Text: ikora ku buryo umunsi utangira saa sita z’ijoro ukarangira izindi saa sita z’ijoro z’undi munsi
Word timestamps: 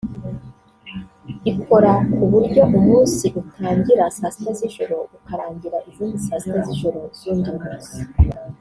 ikora 1.51 1.93
ku 2.13 2.23
buryo 2.31 2.61
umunsi 2.77 3.25
utangira 3.41 4.03
saa 4.17 4.33
sita 4.35 4.51
z’ijoro 4.57 4.95
ukarangira 5.17 5.77
izindi 5.89 6.17
saa 6.25 6.41
sita 6.41 6.59
z’ijoro 6.67 6.99
z’undi 7.19 7.51
munsi 7.59 7.97